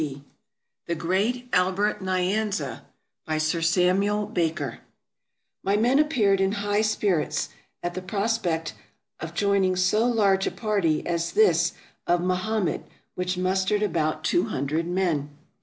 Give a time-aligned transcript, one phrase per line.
[0.01, 0.23] AFRICA
[0.87, 2.81] The Great Albert Nyanza
[3.27, 4.79] By SIR SAMUEL BAKER
[5.63, 7.49] MY men appeared in high spirits
[7.83, 8.73] at the prospect
[9.19, 11.71] of joining so large a party as that
[12.07, 12.83] of Mahamed,
[13.13, 15.29] which mus tered about two hundred men.